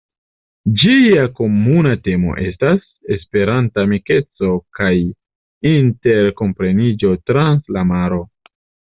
[0.83, 2.79] Ĝia komuna temo estas
[3.15, 4.89] "Esperanta amikeco kaj
[5.73, 8.19] interkompreniĝo trans la maro".